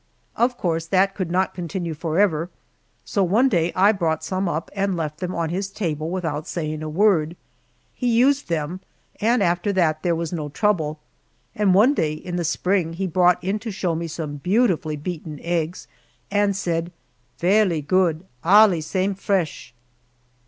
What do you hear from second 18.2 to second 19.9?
allee same flesh."